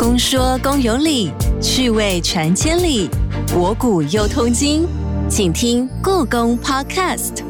[0.00, 3.06] 公说公有理，趣味传千里，
[3.52, 4.86] 博古又通今，
[5.28, 7.44] 请听故宫 Podcast。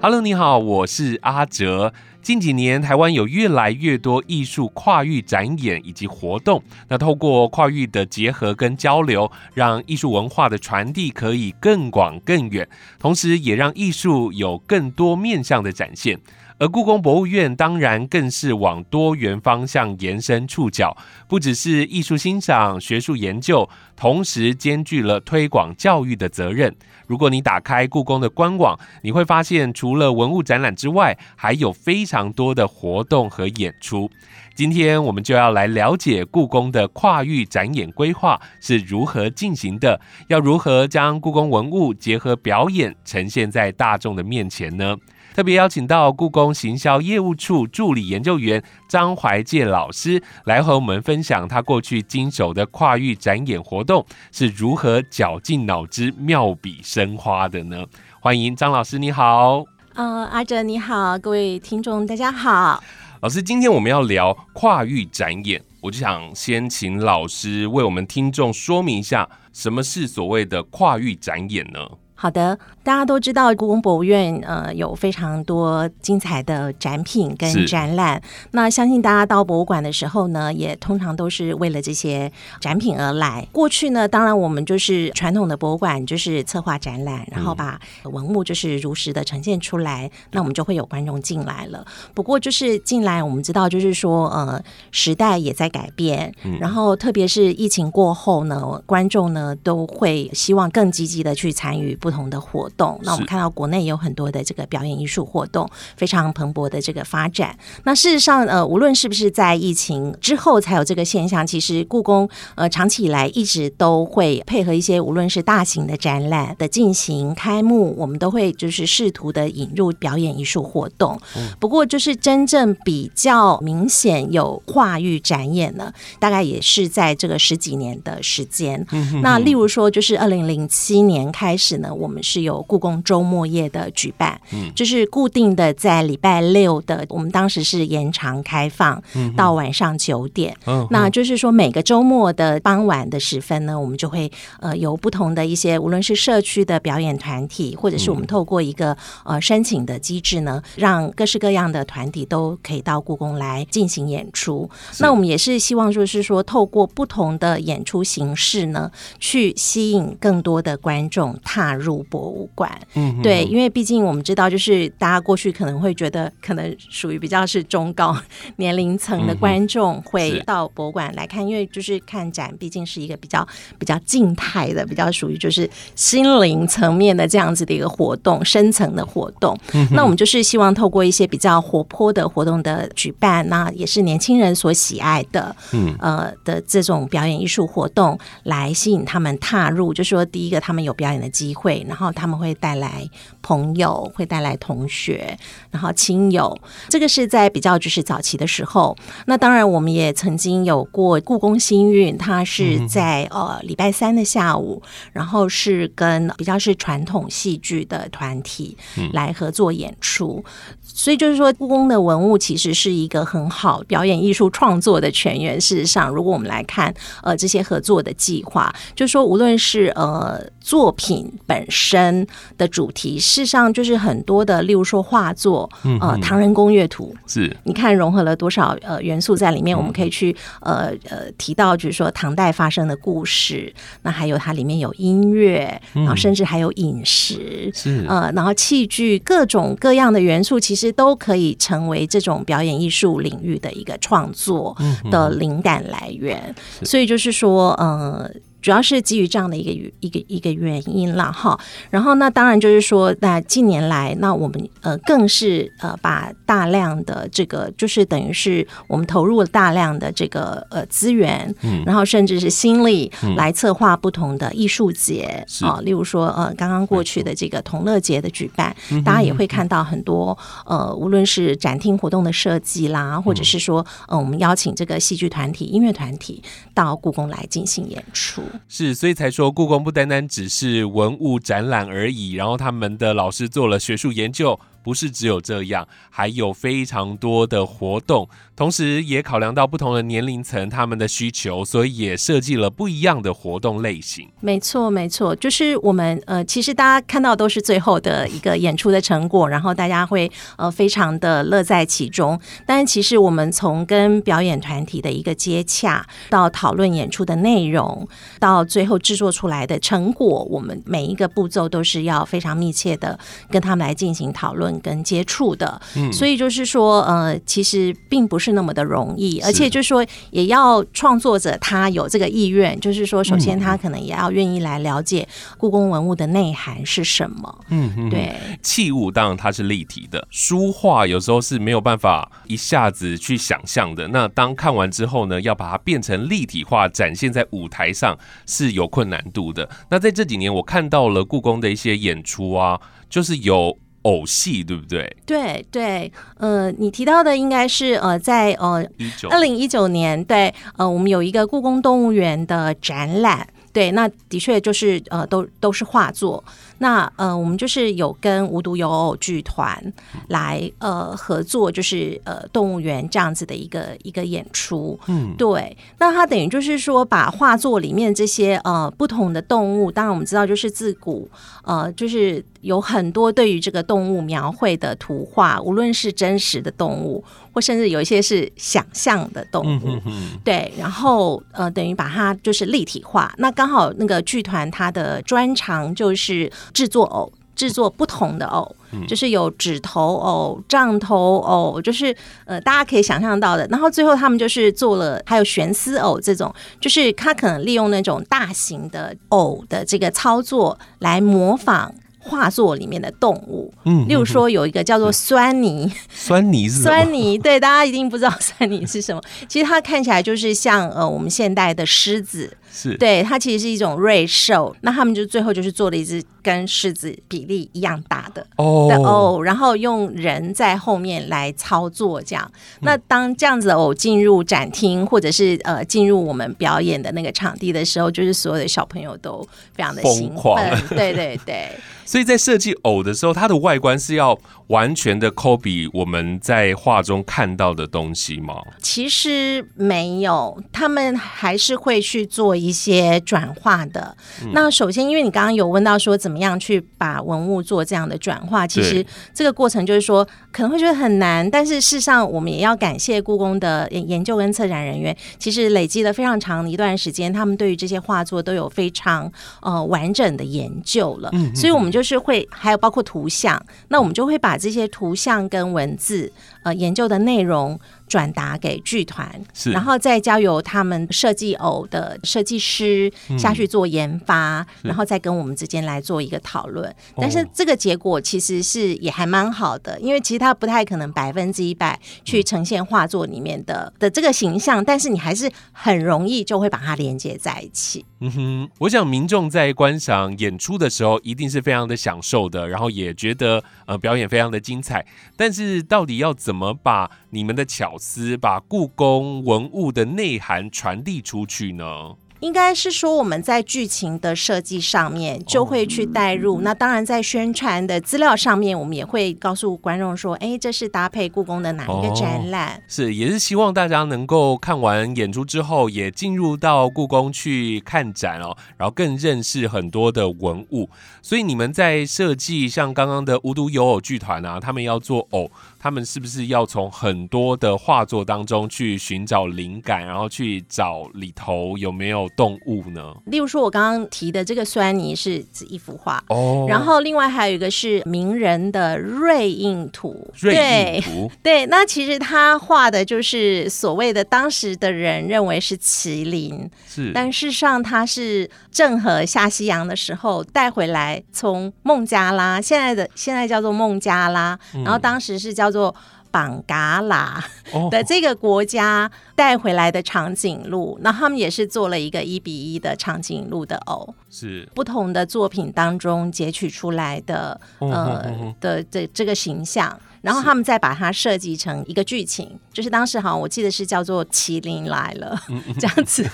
[0.00, 1.92] Hello，你好，我是阿哲。
[2.22, 6.62] 近几年，台湾有越来越多艺术跨域展演以及活动。
[6.86, 16.20] 那透过跨域的结合跟交流，让艺术文化的传递可以更广更远，同时也让艺术有更多面向的展现。
[16.60, 20.96] 而故宫博物院当然更是往多元方向延伸触角，
[21.28, 26.74] 不只是艺术欣赏、学术研究，同时兼具了推广教育的责任。
[27.06, 34.10] 如果你打开故宫的官网，你会发现除了文物展览之外，还有非常多的活动和演出。
[34.56, 44.96] 今天我们就要来了解故宫的跨域展演规划是如何进行的，要如何将故宫文物结合表演呈现在大众的面前呢？
[45.38, 57.86] 特别邀请到故宫行销业务处助理研究员张怀介老师来和我们分享他过去经手的跨域展演活动是如何绞尽脑汁、妙笔生花的呢？
[58.20, 59.62] 欢迎张老师，你好。
[59.94, 62.82] 呃，阿哲你好，各位听众大家好。
[63.20, 71.78] 老师，今天我们要聊跨域展演，我就想先请老师为我们听众说明一下，什么是所谓的跨域展演呢？
[72.20, 78.20] 好的，大家都知道故宫博物院呃有非常多精彩的展品跟展览。
[78.50, 83.46] 那相信大家到博物馆的时候呢，也通常都是为了这些展品而来。
[83.52, 91.86] 过去呢，当然我们就是传统的博物馆，就是策划展览，然后把文物就是如实的呈现出来，那我们就会有观众进来了。
[92.14, 102.98] 不过就是进来，我们知道就是说呃时代也在改变，然后特别是疫情过后呢，观众呢都会希望更积极的去参与不同的活动。
[103.02, 107.56] 那我们看到国内有很多的这个表演艺术活动非常蓬勃的这个发展。
[107.84, 121.18] 那事实上，呃，无论是不是在疫情之后才有这个现象，其实故宫呃长期以来一直都会配合一些无论是大型的展览的进行开幕，我们都会就是试图的引入表演艺术活动。
[121.58, 128.86] 不过，就是真正比较明显有跨域展演呢，大概也是在这个十几年的时间。
[129.22, 139.02] 那例如说，就是二零零七年开始呢，我们是有故宫周末夜的举办，嗯就是固定的在礼拜六的，我们当时是延长开放
[139.36, 140.56] 到晚上九点。
[140.66, 154.68] 嗯那就是说，每个周末的傍晚的时分呢，我们就会呃有不同的一些，无论是社区的表演团体，或者是我们透过一个呃申请的机制呢，让各式各样的团体都可以到故宫来进行演出。
[155.00, 162.70] 那我们也是希望就是说，透过不同的演出形式呢，去吸引更多的观众踏入博物馆。
[162.94, 168.16] 嗯对，因为毕竟我们知道，就是大家过去可能会觉得，可能属于比较是中高
[168.56, 173.46] 年龄层的观众会到博物馆来看，因为就是看展，毕竟是一个比较
[173.78, 179.58] 比较静态的，比较属于就是心灵层面的这样子的一个活动，深层的活动。
[179.92, 189.92] 那我们就是希望透过一些比较活泼的活动的举办，那也是年轻人所喜爱的，嗯呃的这种表演艺术活动，来吸引他们踏入。
[189.94, 193.08] 就说第一个，他们有表演的机会，然后他们会带来
[193.42, 195.38] 朋友，会带来同学，
[195.70, 196.56] 然后亲友。
[196.88, 198.96] 这个是在比较就是早期的时候。
[199.26, 208.76] 那当然，我们也曾经有过故宫新运，它是在、呃礼拜三的下午，然后是跟比较是传统戏剧的团体
[209.12, 210.42] 来合作演出。
[210.82, 215.60] 所以就是说，故宫的文物其实是一个很好表演艺术创作的泉源。
[215.60, 225.68] 事实上，如果我们来看呃这些合作的计划，就是说无论是呃作品本身的主题，事实上就是很多的，例如说画作，
[226.00, 229.76] 呃《唐人宫乐图》，是你看融合了多少呃元素在里面？
[229.76, 244.76] 我们可以去呃呃提到，就是说唐代发生的故事，那还有它里面有音乐，然后甚至还有饮食，是呃，然后器具各种各样的元素，其实都可以成为这种表演艺术领域的一个创作
[245.10, 246.54] 的灵感来源。
[246.82, 248.30] 所以就是说，呃。
[248.68, 251.58] 主要是基于这样的一个一个一个原因了，哈。
[251.88, 261.54] 然后那当然就是说，那近年来，那我们呃更是呃把大量的这个，就是等于是我们投入了大量的这个呃资源，
[261.86, 265.64] 然后甚至是心力来策划不同的艺术节是。
[265.64, 270.36] 啊、例如说呃刚刚过去的这个同乐节的举办，大家也会看到很多
[270.66, 276.42] 呃无论是展厅活动的设计啦，或者是说呃我们邀请这个戏剧团体、音乐团体
[276.74, 278.42] 到故宫来进行演出。
[278.68, 294.28] 是，所以才说故宫不单单只是文物展览而已，然后他们的老师做了学术研究，不是只有这样，还有非常多的活动，同时也考量到不同的年龄层他们的需求，所以也设计了不一样的活动类型。
[294.40, 302.38] 没错，没错，就是我们呃，其实大家看到都是最后的一个演出的成果，然后大家会呃非常的乐在其中。
[302.66, 308.06] 但其实我们从跟表演团体的一个接洽，到讨论演出的内容，
[308.40, 313.18] 到最后制作出来的成果，我们每一个步骤都是要非常密切的
[313.50, 315.80] 跟他们来进行讨论跟接触的。
[315.94, 327.64] 嗯，所以就是说，呃，其实并不是那么的容易，而且就是说，也要创作者他有这个意愿，就是说，首先他可能也要愿意来了解故宫文物的内涵是什么。
[327.68, 334.08] 嗯，对，器物当然它是立体的，书画有时候是没有办法一下子去想象的。
[334.08, 339.68] 那当看完之后呢，要把它变成立体化，展现在舞台上是有困难度的。
[339.90, 345.16] 那在这几年，我看到了故宫的一些演出啊，就是有偶戏，对不对？
[345.26, 348.84] 对对，呃，你提到的应该是呃，在呃
[349.30, 356.42] 二零一九年，对，呃，我们有一个故宫动物园的展览，对，那的确就是呃，都都是画作。
[356.80, 359.92] 那呃，我们就是有跟无独有偶剧团
[360.28, 364.96] 来呃合作，就是呃动物园这样子的一个一个演出。
[365.08, 365.76] 嗯，对。
[365.98, 371.28] 那它等于就是说，把画作里面这些呃不同的动物，当然我们知道，就是自古
[371.64, 379.98] 呃就是有很多对于这个动物描绘的图画，无论是真实的动物，或甚至有一些是想象的动物。
[380.44, 383.34] 对，然后呃等于把它就是立体化。
[383.38, 386.52] 那刚好那个剧团它的专长就是。
[386.74, 388.76] 制作偶，制作不同的偶，
[389.08, 393.66] 就是有指头偶、杖头偶，就是呃，大家可以想象到的。
[393.68, 401.92] 然后最后他们就是做了，还有悬丝偶这种，就是他可能利用那种大型的偶的这个操作来模仿。
[402.18, 409.22] 画作里面的动物，嗯，例如说有一个叫做酸泥，酸泥是酸泥，对，大家一定不知道酸泥是什么。
[409.48, 414.74] 其实它看起来就是像呃我们现代的狮子，是对它其实是一种瑞兽。
[414.82, 422.50] 那他们就最后就是做了一只跟狮子比例一样大的哦偶，然后用人在后面来操作这样。
[422.80, 431.68] 那当这样子的偶进入展厅或者是呃进入我们表演的那个场地的时候，就是所有的小朋友都非常的兴奋，对对 对。
[432.08, 434.38] 所以在设计偶的时候，它的外观是要
[434.68, 438.62] 完全的 copy 我们在画中看到的东西吗？
[438.80, 444.16] 其实没有，他们还是会去做一些转化的。
[444.52, 459.30] 那首先，因为你刚刚有问到说怎么样去把文物做这样的转化，其实这个过程就是说可能会觉得很难，但是事实上我们也要感谢故宫的研究跟策展人员，其实累积了非常长的一段时间，他们对于这些画作都有非常
[459.60, 461.98] 呃完整的研究了，所以我们就。
[461.98, 466.32] 就是会还有包括图像，那我们就会把这些图像跟文字
[466.68, 467.78] 呃研究的内容。
[468.08, 476.90] 转达给剧团，是然后再交由他们设计偶的设计师下去做研发，然后再跟我们之间来做一个讨论。
[477.18, 488.06] 但是这个结果其实是也还蛮好的，因为其实它不太可能百分之一百去呈现画作里面的的这个形象，但是你还是很容易就会把它连接在一起。
[488.20, 495.04] 嗯哼，我想民众在观赏演出的时候一定是非常的享受的，然后也觉得呃表演非常的精彩。
[495.36, 502.16] 但是到底要怎么把你们的巧思把故宫文物的内涵传递出去呢？
[502.40, 512.80] 应该是说我们在剧情的设计上面就会去带入，那当然在宣传的资料上面，我们也会告诉观众说，哎，这是搭配故宫的哪一个展览？
[512.86, 520.88] 是，也是希望大家能够看完演出之后，也进入到故宫去看展哦，然后更认识很多的文物。
[521.20, 525.50] 所以你们在设计像刚刚的无独有偶剧团啊，他们要做偶。
[525.78, 533.14] 他们是不是要从很多的画作当中去寻找灵感，然后去找里头有没有动物呢？
[533.26, 541.30] 例如说，我刚刚提的这个酸泥是指一幅画哦，然后另外还有一个是名人的瑞印图，瑞印图？
[541.44, 555.67] 对，那其实他画的就是所谓的当时的人认为是麒麟，是，但事实上他是郑和下西洋的时候带回来，从孟加拉现在的现在叫做孟加拉，然后当时是叫。
[555.68, 555.94] 叫做
[556.30, 557.42] 绑嘎拉
[557.90, 569.98] 的这个国家带回来的长颈鹿，那他们也是做了一个一比一的长颈鹿的偶，是不同的作品当中截取出来的呃的这这个形象。
[570.20, 575.40] 然后他们再把它设计成一个剧情，就是当时好像我记得是叫做《麒麟来了》
[575.78, 576.28] 这样子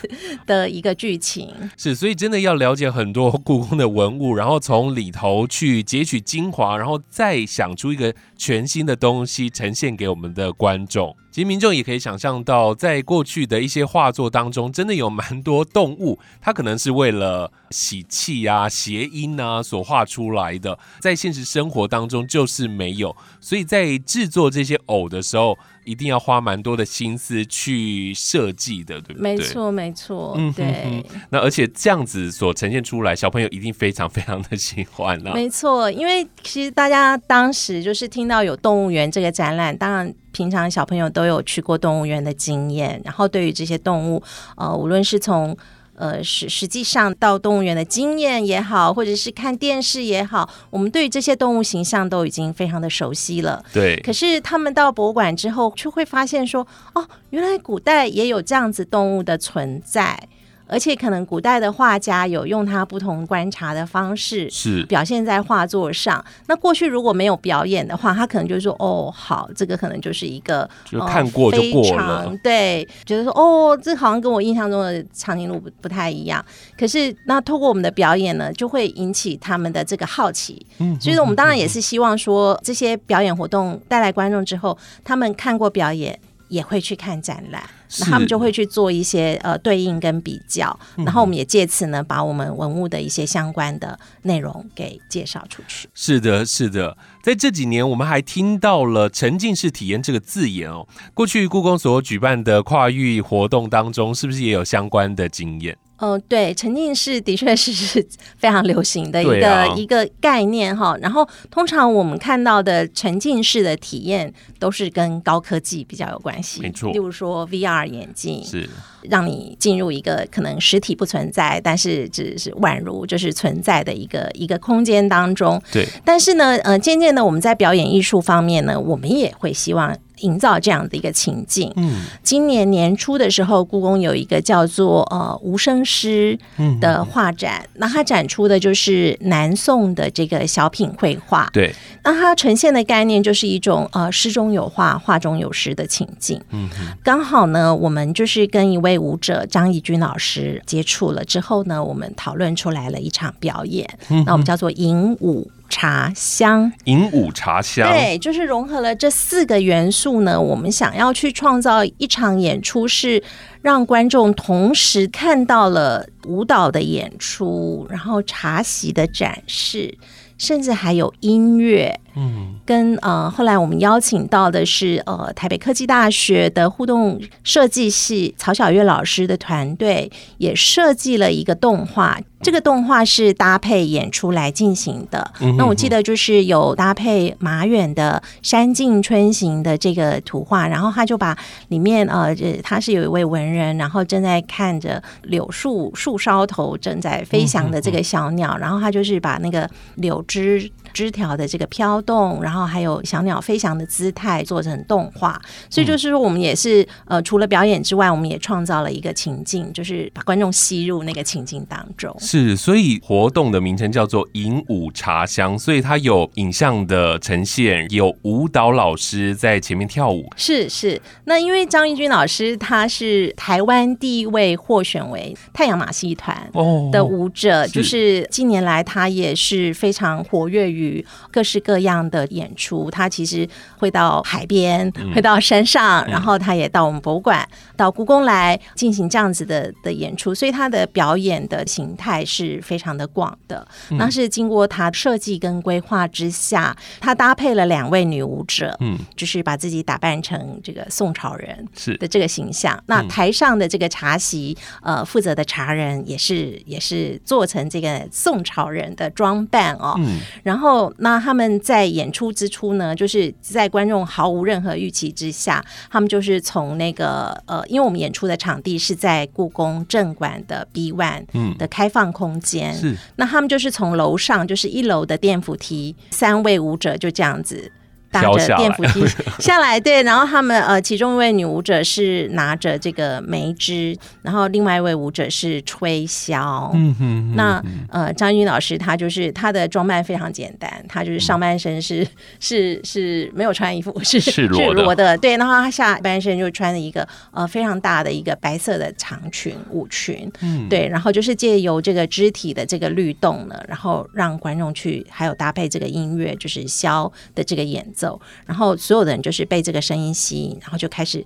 [0.47, 1.55] 的一个剧情。
[1.77, 11.17] 是，所以真的要了解很多故宫的文物，然后从里头去截取精华，然后再想出一个全新的东西呈现给我们的观众。
[11.31, 23.17] 其实民众也可以想象到，在过去的一些画作当中，真的有蛮多动物，它可能是为了喜气啊、谐音啊所画出来的，在现实生活当中就是没有。
[23.41, 29.37] 所以在制作这些偶的时候，一定要花蛮多的心思去设计的，对不对？
[29.37, 31.05] 没错，没错，嗯对。
[31.31, 35.33] 那而且这样子所呈现出来，小朋友一定非常非常的喜欢了。
[35.35, 40.15] 没错，因为其实大家当时就是听到有动物园这个展览，当然。
[40.35, 44.21] 平常小朋友都有去过动物园的经验，然后对于这些动物，
[44.57, 45.57] 呃，无论是从
[45.97, 53.65] 呃实实际上到动物园的经验也好，或者是看电视也好，我们对于这些动物形象都已经非常的熟悉了。
[53.73, 53.97] 对。
[54.01, 60.29] 可是他们到博物馆之后，却会发现说，哦，原来古代也有这样子动物的存在。
[60.67, 66.25] 而且可能古代的画家有用他不同观察的方式，是表现在画作上。
[66.47, 76.45] 那过去如果没有表演的话，他可能就说：“哦，好，这个可能就是一个就看过就过了。”对，觉得说：“哦，这好像跟我印象中的长颈鹿不不太一样。”
[76.79, 80.67] 可是那透过我们的表演呢，就会引起他们的这个好奇。
[80.79, 86.19] 嗯，所以说我们当然也是希望说，这些表演活动带来观众之后，他们看过表演。
[86.49, 87.61] 也会去看展览，
[88.01, 95.89] 那他们就会去做一些呃对应跟比较，然后我们也借此呢把我们文物的一些相关的内容给介绍出去。
[95.95, 100.87] 是的，是的，在这几年我们还听到了沉浸式体验这个字眼哦。
[101.13, 105.77] 过去故宫所举办的跨域活动当中，是不是也有相关的经验？
[105.99, 108.05] 嗯，对，沉浸式的确是是
[108.37, 110.97] 非常流行的一个一个概念哈。
[111.01, 116.91] 然后，通常我们看到的沉浸式的体验都是跟高科技比较有关系，没错。
[116.91, 118.69] 例如说 VR 眼镜，是
[119.03, 125.63] 让你进入一个可能实体不存在，但是只是宛如就是存在的一个一个空间当中。
[125.73, 125.87] 对。
[126.05, 129.97] 但是呢，呃，渐渐的我们在表演艺术方面呢，我们也会希望。
[130.19, 131.73] 营造这样的一个情境。
[131.77, 136.39] 嗯，今年年初的时候，故宫有一个叫做“呃无声诗”
[136.81, 141.49] 的画展，那它展出的就是南宋的这个小品绘画。
[141.53, 146.41] 对，那它呈现的概念就是一种呃诗中有画，画中有诗的情境。
[146.51, 146.69] 嗯，
[147.03, 153.89] 刚好呢，我们就是跟一位舞者张义军老师接触了之后呢，我们讨论出来了一场表演。
[154.09, 155.51] 嗯那我们叫做吟舞。
[155.69, 160.41] 茶香，银武茶香，对，就是融合了这四个元素呢。
[160.41, 163.23] 我们想要去创造一场演出，是
[163.63, 169.97] 让观众同时看到了舞蹈的演出，然后茶席的展示，
[170.39, 172.01] 甚至还有音乐。
[172.17, 182.21] 嗯，跟呃，后来我们邀请到的是呃，台北科技大学的互动设计系曹小月老师的团队，也设计了一个动画。
[182.41, 185.33] 这个动画是搭配演出来进行的。
[185.59, 191.37] 那我记得就是有搭配马远的《山径春行》的这个图画，然后他就把
[191.69, 202.05] 里面呃，他是有一位文人，然后正在看着柳树树梢头正在飞翔的这个小鸟，然后他就是把那个柳枝枝条的这个飘。
[202.05, 212.15] 动，然后还有小鸟飞翔的姿态做成动画，所以就是说，我们也是呃，除了表演之外，我们也创造了一个情境，就是把观众吸入那个情境当中。
[212.19, 220.31] 是，所以活动的名称叫做“银舞茶香”，所以它有影像的呈现，有舞蹈老师在前面跳舞。
[220.37, 226.51] 是是，那因为张义军老师他是台湾第一位获选为太阳马戏团
[226.93, 230.84] 的舞者，就是近年来他也是非常活跃于
[231.31, 231.85] 各式各样。
[231.85, 233.49] 样的演出，他其实
[233.79, 243.65] 会到海边，会到山上，然后他也到我们博物馆、到故宫来进行这样子的的演出，所以他的表演的形态是非常的广的。
[243.91, 252.83] 那是经过他设计跟规划之下，他搭配了两位女舞者，嗯，就是把自己打扮成这个宋朝人是的这个形象。
[252.87, 259.95] 那台上的这个茶席，呃，负责的茶人也是也是做成这个宋朝人的装扮哦。
[259.99, 271.25] 嗯，然后那他们在演出之初呢，就是在观众毫无任何预期之下，他们就是从那个呃，因为我们演出的场地是在故宫正馆的 B One
[271.59, 272.97] 的开放空间，是。
[273.17, 277.71] 那他们就是从楼上就是一楼的电扶梯，三位舞者就这样子
[278.15, 278.57] 搭飘下来。
[278.57, 279.05] 着电扶梯
[279.43, 286.71] 下来，对，然后他们呃，其中一位女舞者是拿着这个梅枝，然后另外一位舞者是吹箫。
[286.75, 292.07] 嗯哼，那呃，张军老师他就是他的装扮非常简单，他就是上半身是、
[292.39, 295.05] 是是没有穿衣服， 是赤裸的。
[295.05, 300.69] 的，对，然后他下半身就穿了一个呃非常大的一个白色的长裙舞裙，嗯。
[300.69, 308.04] 对，然后就是借由这个肢体的这个律动呢，然后让观众去还有搭配这个音乐，就是箫的这个演奏，
[308.47, 311.25] 然后所有的人就是被这个声音吸引，然后就开始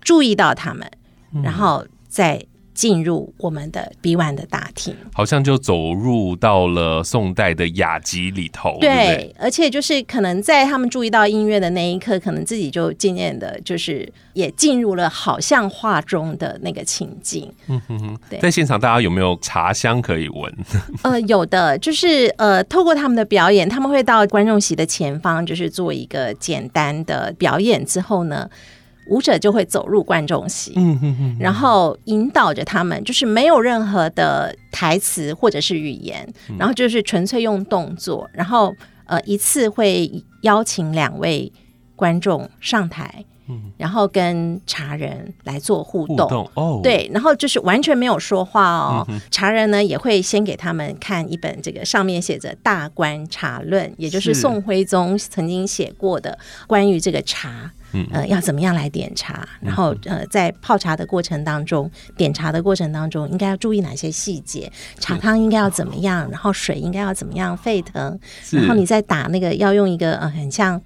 [0.00, 0.90] 注意到他们，
[1.34, 1.42] 嗯。
[1.42, 4.94] 然后再进入我们的 B One 的大厅。
[5.12, 9.16] 好像就走入到了宋代的雅集里头，对对？
[9.16, 17.52] 对，而且就是可能在他们注意到音乐的那一刻，可能自己就渐渐的，就是也进入了好像画中的那个情境。
[18.28, 20.52] 对在现场大家有没有茶香可以闻？
[21.02, 28.48] 呃，有的就是呃，透过他们的表演，他们会到观众席的前方，就是做一个简单的表演之后呢，
[29.10, 38.74] 舞者就会走入观众席，嗯哼哼，然后引导着他们，就是没有任何的台词或者是语言，嗯然后就是纯粹用动作，然后
[39.06, 40.10] 呃一次会
[40.42, 41.52] 邀请两位
[41.96, 43.24] 观众上台，
[43.76, 46.48] 然后跟茶人来做互动。
[46.54, 49.06] 哦，，对，然后就是完全没有说话哦。
[49.30, 56.38] 茶人呢也会先给他们看一本这个上面写着《大观茶论》，也就是是宋徽宗曾经写过的
[56.68, 57.72] 关于这个茶。
[57.92, 59.46] 嗯呃，要怎么样来点茶？
[59.60, 64.70] 然后呃，在泡茶的过程当中，点茶的过程当中，应该要注意哪些细节？
[64.98, 66.30] 茶汤应该要怎么样？
[66.30, 68.18] 然后水应该要怎么样沸腾？
[68.52, 70.80] 然后你再打那个要用一个呃很像。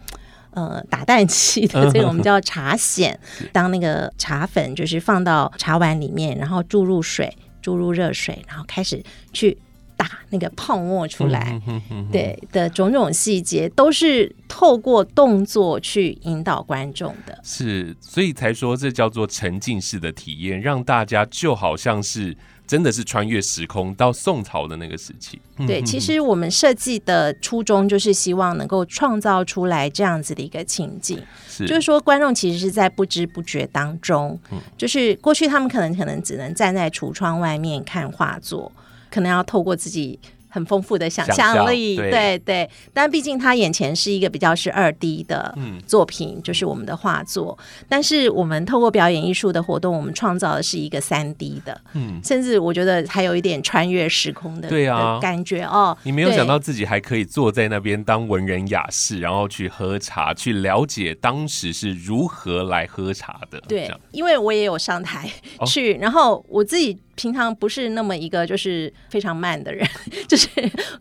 [0.57, 3.13] 呃，打蛋器的这个我们叫茶筅，
[3.51, 9.59] 当那个茶粉就是放到茶碗里面，然后注入水，注入热水，然后开始去
[9.97, 17.39] 打那个泡沫出来，嗯哼对的种种细节，都是透过动作去引导观众的。
[17.43, 22.37] 是，所以才说这叫做沉浸式的体验，让大家就好像是
[22.67, 25.39] 真的是穿越时空到宋朝的那个时期。
[25.67, 31.67] 对，其实我们设计的初衷就是希望能够创造出来这样子的一个情景，是。
[31.67, 34.39] 就是说观众其实是在不知不觉当中，
[34.77, 38.73] 就是过去他们可能可能只能站在橱窗外面看画作，
[39.15, 40.19] 可能要透过自己。
[40.55, 47.59] 很丰富的想想象象力，对对对，但毕竟他眼前是一个比较是二 D 的嗯作品，就是我们的画作。
[47.89, 55.99] 但是我们透过表演艺术的活动，我们创造的是一个三 D 的，嗯，甚至我觉得还有一点穿越时空的对啊感觉哦。
[56.05, 63.61] 你没有想到自己还可以坐在那边当文人雅士，然后去喝茶，去了解当时是如何来喝茶的。
[63.63, 69.87] 对，因为我也有上台哦去，然后我自己平常不是那么一个就是非常慢的人，
[70.29, 70.49] 就是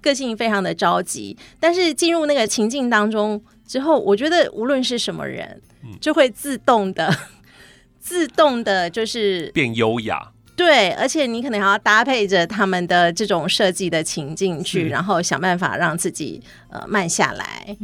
[0.01, 7.13] 个性非常的着急，但是进入那个情境当中之后，我觉得无论是什么人，嗯就会自动的。
[7.99, 10.29] 自动的，就是变优雅。
[10.57, 17.77] 对，而且你可能还要搭配着他们的这种设计的情境去，然后想办法让自己呃慢下来，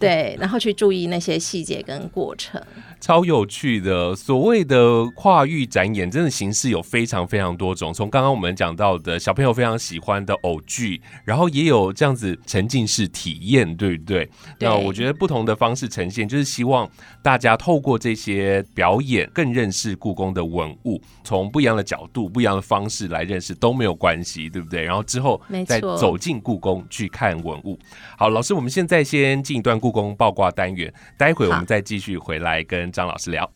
[0.00, 2.60] 对，然后去注意那些细节跟过程。
[2.98, 4.16] 超有趣的。
[4.16, 7.92] 所谓的跨域展演，真的形式有非常非常多种。
[7.92, 14.24] 从刚刚我们讲到的小朋友非常喜欢的偶剧，然后也有这样子沉浸式体验，对不对？
[14.58, 16.88] 对那我觉得不同的方式呈现，就是希望
[17.22, 24.82] 大家透过这些表演，更认识故宫的文物，从不一样的角度、不一样的方式来认识都没有关系，对不对？
[24.82, 27.78] 然后之后再走进故宫去看文物。
[28.16, 33.50] 好，老师，我们现在先进一段故宫爆卦单元，待会我们再继续回来跟张老师聊。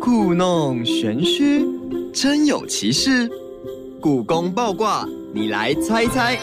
[0.00, 1.66] 故弄玄虚，
[2.14, 3.28] 真有其事。
[4.00, 5.04] 故宫爆卦，
[5.34, 6.38] 你来猜猜。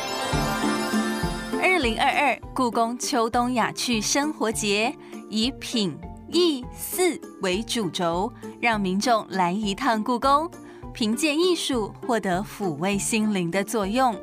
[1.62, 4.94] 二零二二故宫秋冬雅趣生活节
[5.30, 5.98] 以品、
[6.30, 10.50] 艺、四为主轴，让民众来一趟故宫，
[10.94, 14.14] 凭借艺术获得抚慰心灵的作用，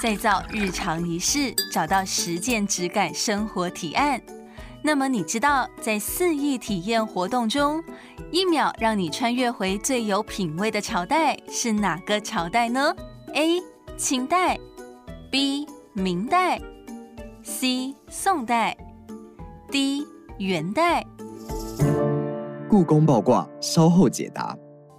[0.00, 4.20] 再造日常仪式，找到实践质感生活提案。
[4.80, 7.82] 那么你知道，在四艺体验活动中，
[8.30, 12.94] 一秒让你穿越回最有品味的朝代是哪个朝代呢
[13.34, 13.60] ？A.
[13.96, 14.56] 清代
[15.32, 15.66] ，B.
[15.94, 16.60] 明代
[17.42, 17.92] ，C.
[18.08, 18.76] 宋代
[19.72, 20.06] ，D.
[20.38, 21.04] 元代。
[22.70, 24.56] 故宫爆卦，稍后解答。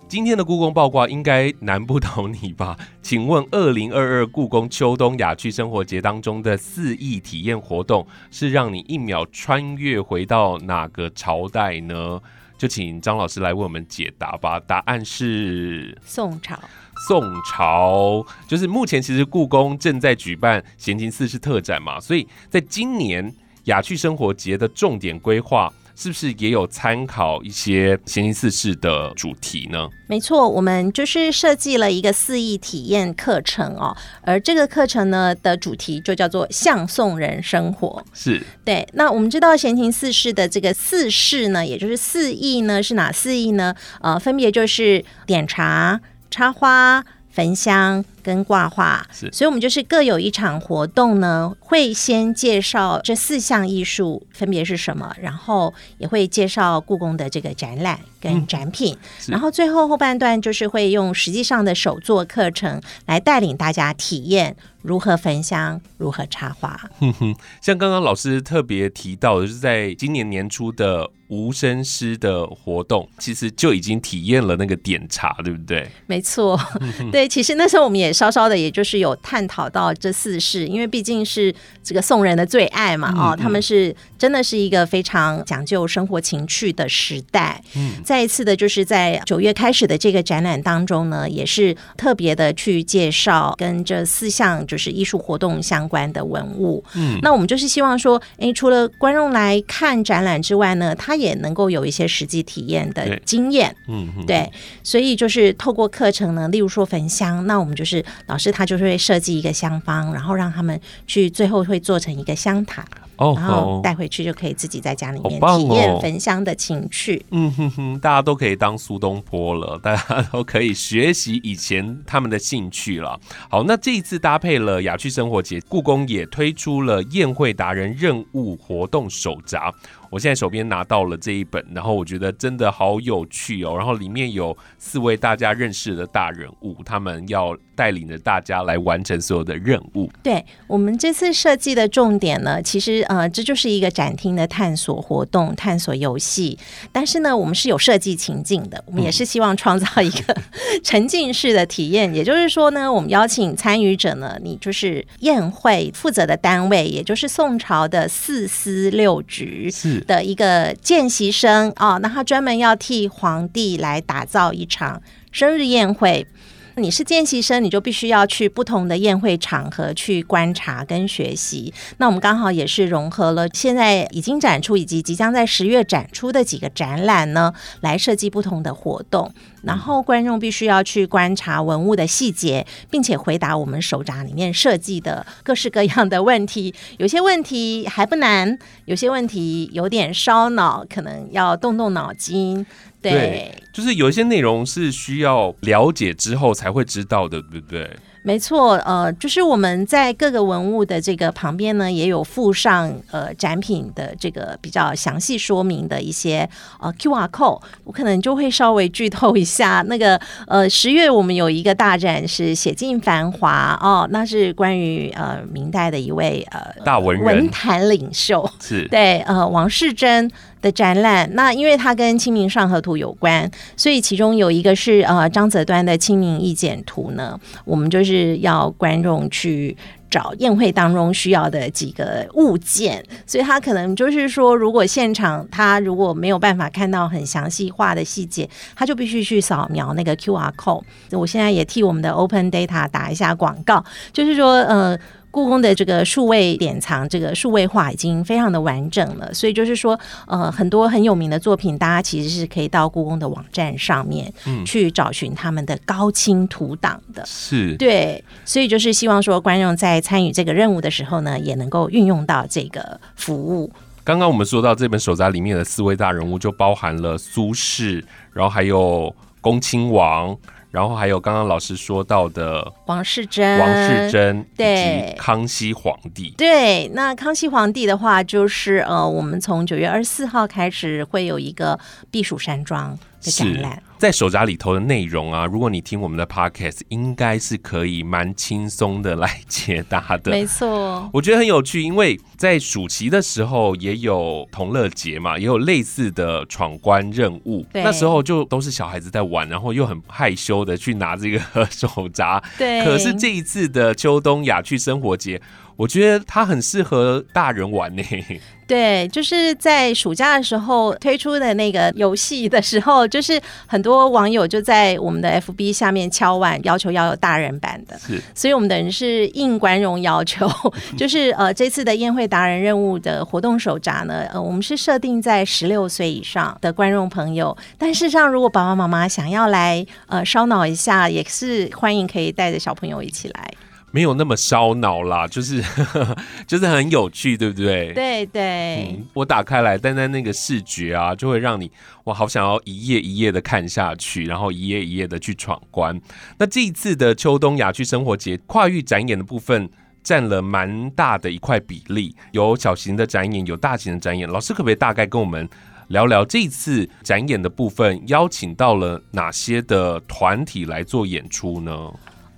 [0.10, 2.76] 今天的故宫爆卦应该难不倒你吧？
[3.00, 12.20] 请问，二零二二故宫秋冬雅趣生活节当中的四艺体验活动是让你一秒穿越回到哪个朝代呢？
[12.58, 14.60] 就请张老师来为我们解答吧。
[14.60, 16.60] 答案是宋朝，
[17.08, 23.32] 宋朝，就是目前其实故宫正在举办闲情四世特展嘛，所以在今年
[23.66, 25.72] 雅趣生活节的重点规划。
[26.02, 29.90] 是不是也有参考一些闲情四事的主题呢？
[30.08, 38.02] 没错，我们就是设计了一个四艺体验课程哦，而这个课程呢的主题就叫做“向送人生活”。
[38.16, 38.88] 是对。
[38.94, 43.76] 那我们知道闲情四事的这个四事呢，也就是四艺呢，是哪四艺呢？
[44.00, 46.00] 呃，分别就是点茶、
[46.32, 47.04] 插花。
[47.32, 58.96] 焚香跟挂画，所以我们就是各有一场活动呢，会先介绍这四项艺术分别是什么，然后也会介绍故宫的这个展览跟展品，
[59.28, 66.80] 然后最后后半段就是会用实际上的手作课程来带领大家体验如何焚香、如何插花。
[67.00, 71.10] 哼哼，像刚刚老师特别提到的，就是在今年年初的。
[71.30, 75.88] 无声师的活动，其实就已经体验了那个点茶，对不对？
[76.08, 76.60] 没错，
[77.14, 87.64] 对，其实那时候我们也稍稍的，也就是有探讨到这四世，因为毕竟是这个宋人的最爱嘛，哦，他们是真的是一个非常讲究生活情趣的时代。
[87.78, 96.84] 嗯，再一次的，就是在九月开始的这个展览当中呢，也是特别的去介绍跟这四项就是艺术活动相关的文物。
[96.96, 104.52] 嗯，那我们就是希望说，哎，除了观众来看展览之外呢，他也能够有一些实际体验的经验，嗯，对，
[104.84, 112.86] 所以就是透过课程呢，例如说焚香，那我们就是老师他就会设计一个香方，然后让他们去最后会做成一个香塔。
[113.20, 117.26] 然后带回去就可以自己在家里面体验焚香的情趣。
[117.32, 123.20] 嗯哼哼，大家都可以当苏东坡了， 大家都可以学习以前他们的兴趣了。
[123.50, 129.74] 好，那这一次搭配了雅趣生活节，故宫也推出了宴会达人任务活动手札。
[130.12, 133.76] 我现在手边拿到了这一本，然后我觉得真的好有趣哦。
[133.78, 140.10] 然后里面有四位大家认识的大人物，他们要带领着大家来完成所有的任务。
[140.24, 146.56] 对我们这次设计的重点呢，其实呃，这就是一个展厅的探索活动、探索游戏。
[146.92, 150.38] 但是呢，我们是有设计情境的，我们也是希望创造一个
[150.84, 152.14] 沉浸式的体验。
[152.14, 160.00] 也就是说呢，我们邀请参与者呢，你就是宴会负责的单位，也就是宋朝的四司六局是。
[160.02, 166.28] 的一个见习生哦，那他专门要替皇帝来打造一场生日宴会。
[166.76, 171.74] 你是见习生，你就必须要去不同的宴会场合去观察跟学习。
[171.98, 179.32] 那我们刚好也是融合了现在已经展出以及即将在十月展出的几个展览呢，来设计不同的活动。
[179.64, 186.74] 然后观众必须要去观察文物的细节，并且回答我们手札里面设计的各式各样的问题。
[186.98, 192.66] 有些问题还不难，有些问题有点烧脑，可能要动动脑筋。
[193.02, 197.90] 对，就是有一些内容是需要了解之后才会知道的，对不对？
[198.22, 206.48] 没错，呃，就是我们在各个文物的这个旁边呢，也有附上呃展品的这个比较详细说明的一些
[206.82, 209.82] 呃 Q R code，我可能就会稍微剧透一下。
[209.88, 220.30] 那个呃十月我们有一个大展是写尽繁华哦，那是关于呃明代的一位呃大文人文坛领袖，是对呃王世贞。
[220.62, 229.76] 的展览，那因为它跟《清明上河图》有关，所以其中有一个是呃张择端的《清明意简图》呢，我们就是要观众去
[230.10, 240.84] 找宴会当中需要的几个物件，所以他可能就是说，如果现场他如果没有办法看到很详细化的细节，他就必须去扫描那个 Q R code。
[241.12, 245.00] 我现在也替我们的 Open Data 打一下广告，就是说呃。
[245.32, 254.34] 故宫的这个数位典藏，这个数位化已经非常的完整了，所以就是说，呃，很多很有名的作品，大家其实是可以到故宫的网站上面
[254.66, 257.24] 去找寻他们的高清图档的。
[257.26, 263.72] 是，对，所以就是希望说，观众在参与这个任务的时候呢，也能够运用到这个服务。
[264.04, 270.36] 刚刚我们说到这本手札里面的四位大人物，就包含了苏轼，然后还有恭亲王。
[270.72, 276.34] 然后还有刚刚老师说到的王世贞、王世贞以及康熙皇帝。
[276.38, 281.80] 对，那康熙皇帝的话，就是呃，我们从九月二十四号开始会有一个
[282.12, 283.82] 避暑山庄的展览。
[284.00, 290.32] 在手札里头的内容啊，如果你听我们的 podcast，应该是可以蛮轻松的来解答的。
[290.32, 297.66] 没错， 我觉得很有趣，因为在暑期的时候也有同乐节嘛，也有类似的闯关任务。
[297.74, 302.42] 那时候就都是小孩子在玩，然后又很害羞的去拿这个 手札。
[302.58, 302.82] 对。
[302.86, 305.42] 可是这一次的秋冬雅趣生活节。
[305.80, 308.04] 我觉得它很适合大人玩呢。
[308.68, 317.98] 对，就是在暑假的时候推出的那个游戏的时候，就是很多网友就在我们的 FB 下面敲碗，要求要有大人版的。
[317.98, 320.48] 是，所以我们等于是应观众要求，
[320.98, 333.52] 就是呃这次的宴会达人任务的活动手札呢，呃我们是设定在十六岁以上的观众朋友，但事实上如果爸爸妈妈想要来呃烧脑一下，也是欢迎可以带着小朋友一起来。
[333.92, 335.64] 没有那么烧脑啦， 就是
[336.48, 337.94] 就是很有趣，对不对？
[337.94, 341.72] 对对、嗯，我打开来，单单那个视觉啊，就会让你
[342.06, 346.00] 哇，好想要一页一页的看下去，然后一页一页的去闯关。
[346.38, 349.70] 那这一次的秋冬雅趣生活节跨域展演的部分。
[350.02, 354.28] 占了蛮大的一块比例，有小型的展演，有大型的展演。
[354.28, 355.48] 老师可不可以大概跟我们
[355.90, 361.92] 聊聊这一次展演的部分，邀请到了哪些的团体来做演出呢？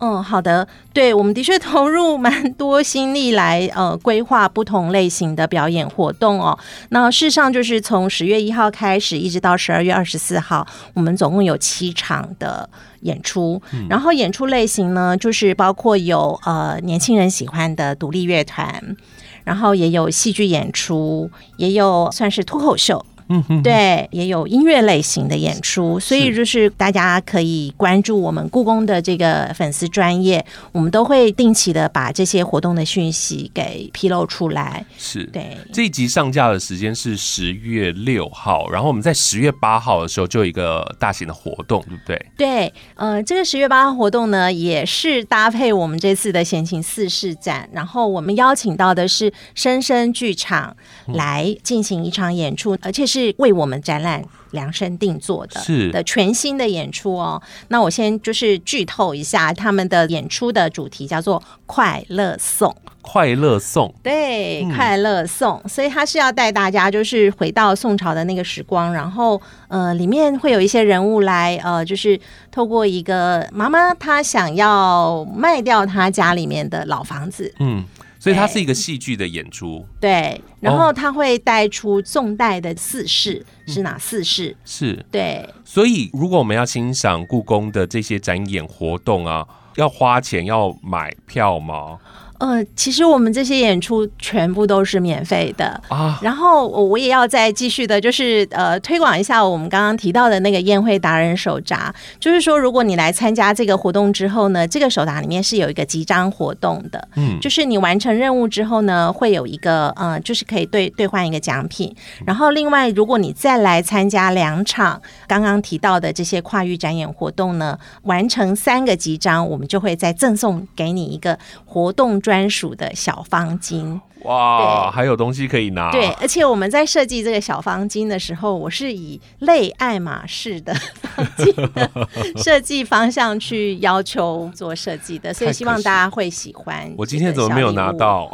[0.04, 6.58] 嗯，好的，对，我们的确投入蛮多心力来呃规划不同类型的表演活动哦。
[6.90, 12.68] 那事实上就是从十月一号开始，一直到十二月二十四号，我们总共有七场的
[13.02, 13.62] 演出。
[13.88, 18.98] 然后演出类型呢，就是包括有呃年轻人喜欢的独立乐团，
[19.44, 23.06] 然后也有戏剧演出，也有算是脱口秀。
[23.32, 34.86] 嗯哼，对，也有音乐类型的演出，所以就是大家可以关注我们故宫的这个粉丝专业，我们都会定期的把这些活动的讯息给披露出来。
[34.98, 35.24] 是。
[35.32, 42.26] 对，这一集上架的时间是十月六号，然后我们在十月八号的时候就有一个大型的活动，对不对？
[42.38, 50.76] 对，呃，这个十月八号活动呢，也是搭配我们这次的闲情四世展，然后我们邀请到的是深深剧场
[51.08, 55.92] 来进行一场演出，而且是为我们展览量身定做的，是。
[55.92, 57.42] 的全新的演出哦。
[57.70, 62.70] 那我先就是剧透一下他们的演出的主题叫做《快乐颂》。
[63.04, 64.76] 快乐颂，对，嗯。
[64.76, 72.20] 快乐颂，所以他是要带大家就是回到宋朝的那个时光，然后呃，里面会有一些人物来呃，就是
[72.52, 77.84] 透过一个妈妈，她想要卖掉她家里面的老房子，嗯，
[78.22, 84.56] 所以它是一个戏剧的演出，对，然哦后他会带出宋代的四世是哪四世？
[84.64, 85.04] 是。
[85.10, 89.44] 对，所以如果我们要欣赏故宫的这些展演活动啊，
[89.76, 91.98] 要花钱要买票吗？
[92.42, 101.94] 呃，其实我们这些演出全部都是免费的，啊，然后我我也要再继续的，就是呃推广一下我们刚刚提到的那个宴会达人手札。
[102.20, 111.96] 就是说，如果你来参加这个活动之后呢，这个手札里面是有一个集章活动的，嗯，就是你完成任务之后呢，会有一个呃，就是可以兑兑换一个奖品。
[112.26, 124.00] 然后另外，如果你再来参加两场刚刚提到的这些跨域展演活动呢，完成三个集章，我们就会再赠送给你一个活动专专属的小方巾。
[124.24, 132.08] 哇，对还有东西可以拿，对，而且我们在设计这个小方巾的时候，我是以类爱马仕的方巾的
[132.42, 136.92] 设计方向去要求做设计的，所以希望大家会喜欢。
[136.98, 137.92] 我今天怎么没有拿？
[137.92, 138.30] 到？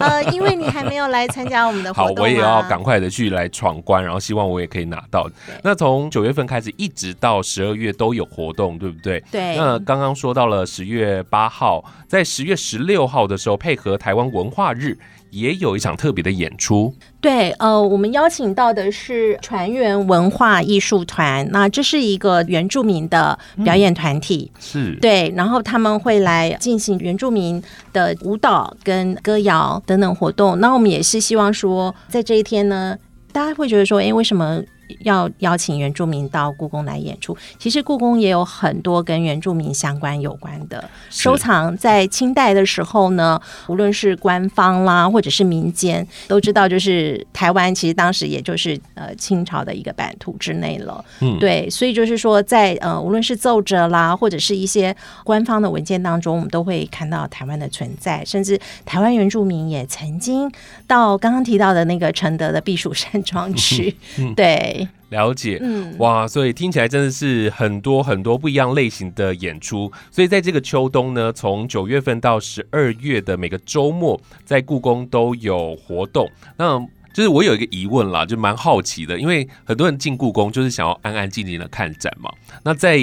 [0.00, 5.30] 呃，因为你还没有来参加我们的活好，动、啊，我也要赶快的去来闯关，然后希望我也可以拿到。
[5.62, 9.22] 那从九月份开始，一直到十二月都有活动，对不对？
[9.30, 14.98] 对那刚刚说到了十月八号，在十月十六号的时候，配合台湾文化日。
[15.30, 27.62] 也有一场特别的演出，对，呃，我们邀请到的是船员文化艺术团，那这是一个原住民的表演团体，是对，然后他们会来进行原住民
[27.92, 30.58] 的舞蹈跟歌谣等等活动。
[30.60, 32.96] 那我们也是希望说，在这一天呢，
[33.32, 34.62] 大家会觉得说，哎，为什么？
[35.00, 41.76] 要邀请原住民到故宫来演出，其实故宫也有很多跟原住民相关有关的收藏。
[41.76, 51.04] 在清代的时候呢，无论是官方啦，或者是民间，都知道，就是台湾其实当时也就是呃清朝的一个版图之内了。
[51.20, 54.94] 嗯，对，所以就是说在，呃无论是奏折啦，或者是一些
[55.24, 60.50] 官方的文件当中，我们都会看到台湾的存在，甚至台湾原住民也曾经
[60.86, 63.96] 到刚刚提到的那个承德的避暑山庄去。
[64.34, 64.75] 对，
[65.10, 65.58] 了解。
[65.62, 69.90] 嗯，哇，所以听起来真的是很多很多不一样类型的演出。
[70.10, 76.28] 所以在这个秋冬呢，从九月份到十二月的每个周末，在故宫都有活动。
[76.56, 76.78] 那
[77.14, 82.30] 就是我有一个疑问啦，就蛮好奇的，因为很多人进故宫就是想要安安静静的看展嘛。
[82.62, 82.98] 那在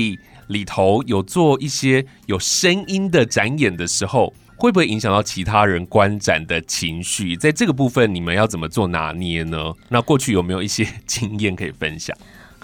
[0.47, 4.33] 里头有做一些有声音的展演的时候，
[4.63, 7.35] 会不会影响到其他人观展的情绪？
[7.35, 9.73] 在这个部分，你们要怎么做拿捏呢？
[9.89, 12.15] 那过去有没有一些经验可以分享？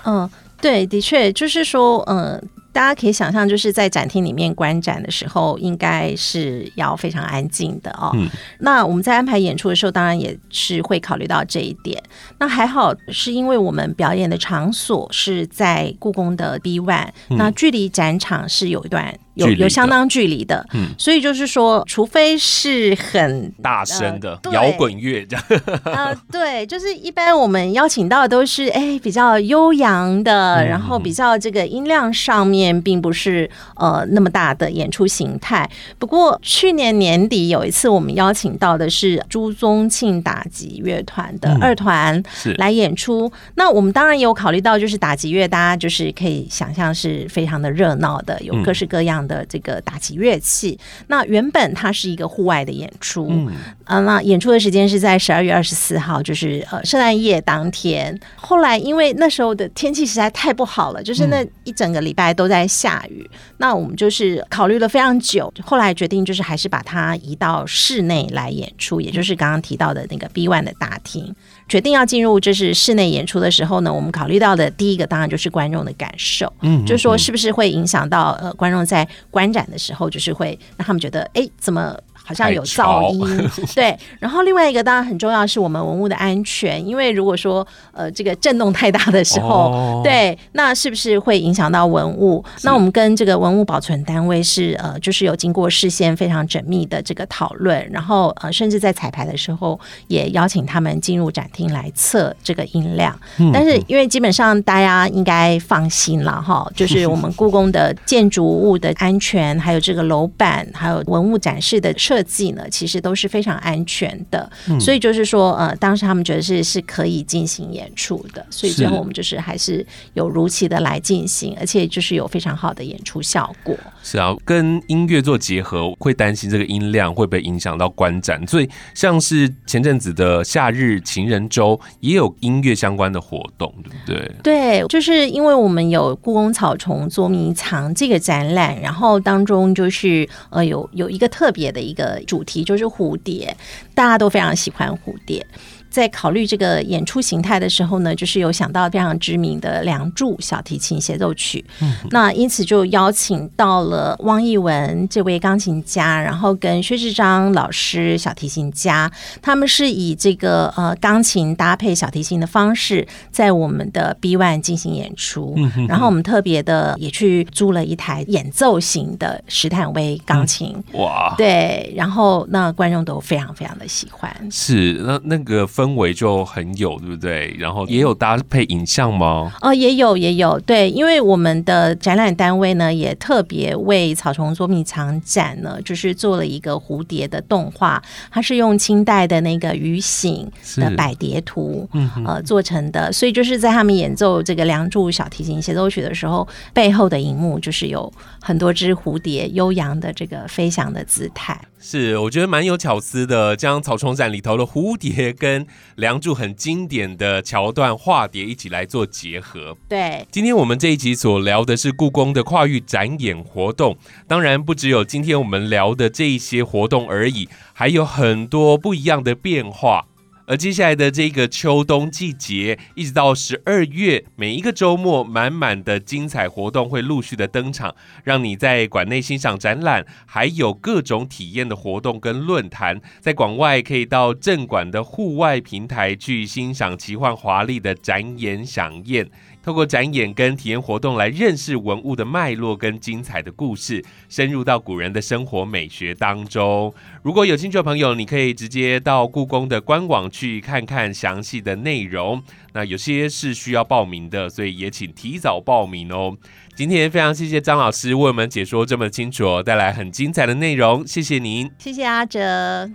[0.05, 0.29] 嗯，
[0.61, 8.11] 对，的确就是说，嗯、大家可以想象，就是在展厅里面观展的时候，应该是要非常安静的哦。
[8.13, 12.01] 嗯那我们在安排演出的时候，当然也是会考虑到这一点。
[12.37, 20.87] 那还好，是因为我们表演的场所是在故宫的 B One，、那距离展场是有一段有有相当距离的，嗯。
[20.97, 25.45] 所以就是说，除非是很大声的摇滚乐这样，
[25.85, 35.69] 呃，对，就是一般我们邀请到的都是哎比较悠扬的，嗯然后比较这个音量上面并不是呃那么大的演出形态。
[35.97, 42.53] 不过去年年底有一次，我们邀请到的是朱宗庆打击乐团的嗯二团是。
[42.59, 43.31] 来演出。
[43.55, 48.63] 那我们当然也有考虑到，就是打击乐，大家就是可以想象是非常的热闹的，有嗯。
[48.63, 50.77] 各式各样的这个打击乐器。
[51.07, 53.53] 那原本它是一个户外的演出，嗯
[53.85, 58.19] 啊，那演出的时间是在十二月二十四号，就是呃圣诞夜当天。
[58.35, 71.35] 后来因为那时候的天气实在太不好了，就是那一整个礼拜都在下雨，那我们就是考虑了非常久，后来决定就是还是把它移到室内来演出，也就是刚刚提到的那个 B One 的大厅。
[71.69, 81.95] 决定要进入就是室内演出的时候呢，我们考虑到的第一个当然就是观众的感受，嗯就是说是不是会影响到呃观众在观展的时候，就是会让他们觉得哎怎么。
[82.29, 83.97] 好像有噪音， 对。
[84.19, 92.45] 然后另外一个当然很重要，是我们文物的安全，因为如果说呃这个震动太大的时候，哦对，那是不是会影响到文物？
[92.61, 103.19] 那我们跟这个文物保存单位是呃，就是有经过事先非常缜密的这个讨论，然后呃，甚至在彩排的时候也邀请他们进入展厅来测这个音量。
[103.39, 114.49] 嗯但是因为基本上大家应该放心了哈，就是我们故宫的建筑物的安全，还有这个楼板，还有文物展示的设计呢，其实都是非常安全的。
[114.67, 123.75] 嗯所以就是说，呃，当时他们觉得是是可以进行演出的，所以最后我们就是还是有如期的来进行，而且就是有非常好的演出效果。
[124.01, 133.73] 是啊，跟音乐做结合，会担心这个音量会不会影响到观展，所以像是前阵子的夏日情人周也有音乐相关的活动，
[134.05, 134.79] 对不对？
[134.81, 143.55] 对，就是因为我们有故宫草丛捉迷藏这个展览，然后当中就是呃有有一个特别的一个主题，就是蝴蝶，
[143.93, 145.45] 大家都非常喜欢蝴蝶。
[145.89, 151.63] 在考虑这个演出形态的时候呢，就是有想到非常知名的《梁祝》小提琴协奏曲，
[152.11, 165.55] 那因此就邀请到了汪义文这位钢琴家，然后跟薛志章老师小提琴家，他们是以这个呃钢琴搭配小提琴的方式，在我们的 B One 进行演出。
[165.87, 174.33] 然后我们特别的也去租了一台演奏型的史坦威钢琴，哇，对，然后那观众都非常非常的喜欢。
[174.51, 177.55] 是那那个氛围就很有，对不对？
[177.57, 179.53] 然后也有搭配影像吗？
[179.61, 198.11] 哦，也有也有，对，因为我们的展览单位呢，也特别为草丛捉迷藏展呢，就是做了一个蝴蝶的动画，它是用清代的那个鱼醒的百蝶图，嗯呃做成的，所以就是在他们演奏这个《梁祝》小提琴协奏曲的时候，背后的荧幕就是有
[198.41, 201.57] 很多只蝴蝶悠扬的这个飞翔的姿态。
[201.81, 205.65] 是，我觉得蛮有巧思的，将草丛展里头的蝴蝶跟
[205.95, 209.77] 《梁祝》很经典的桥段化蝶一起来做结合。
[209.87, 220.05] 对，今天我们这一集所聊的是故宫的跨域展演活动，当然不只有今天我们聊的这一些活动而已，还有很多不一样的变化。
[220.49, 232.99] 而接下来的这个秋冬季节，一直到十二月，每一个周末，满满的精彩活动会陆续的登场，让你在馆内欣赏展览，还有各种体验的活动跟论坛。
[233.19, 239.29] 在馆外可以到镇馆的户外平台去欣赏奇幻华丽的展演飨宴。
[239.63, 246.93] 透过展演跟体验活动来认识文物的脉络跟精彩的故事，深入到古人的生活美学当中。
[247.21, 252.41] 如果有兴趣的朋友，你可以直接到故宫的官网去看看详细的内容。
[252.73, 256.37] 那有些是需要报名的，所以也请提早报名哦。
[256.75, 261.69] 今天非常谢谢张老师为我们解说这么清楚哦，带来很精彩的内容，谢谢您。
[261.77, 262.89] 谢谢阿哲。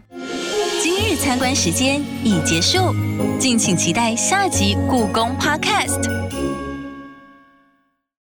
[0.83, 2.95] 今日参观时间已结束，
[3.39, 6.44] 敬请期待下集故宫 Podcast。